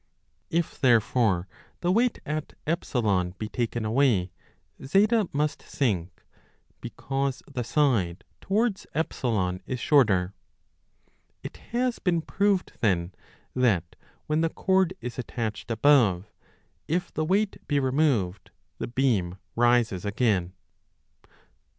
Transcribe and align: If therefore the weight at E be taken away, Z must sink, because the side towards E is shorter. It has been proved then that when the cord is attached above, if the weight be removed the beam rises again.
If 0.49 0.79
therefore 0.81 1.47
the 1.81 1.91
weight 1.91 2.19
at 2.25 2.53
E 2.67 3.33
be 3.37 3.47
taken 3.49 3.85
away, 3.85 4.31
Z 4.83 5.07
must 5.31 5.61
sink, 5.61 6.23
because 6.79 7.43
the 7.47 7.63
side 7.63 8.23
towards 8.41 8.87
E 8.95 9.59
is 9.67 9.79
shorter. 9.79 10.33
It 11.43 11.57
has 11.69 11.99
been 11.99 12.23
proved 12.23 12.71
then 12.81 13.13
that 13.55 13.95
when 14.25 14.41
the 14.41 14.49
cord 14.49 14.95
is 15.01 15.19
attached 15.19 15.69
above, 15.69 16.25
if 16.87 17.13
the 17.13 17.23
weight 17.23 17.57
be 17.67 17.79
removed 17.79 18.49
the 18.79 18.87
beam 18.87 19.37
rises 19.55 20.03
again. 20.03 20.53